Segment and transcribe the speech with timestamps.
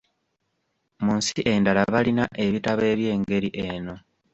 [1.03, 3.95] Mu nsi endala balina ebitabo eby'engeri eno.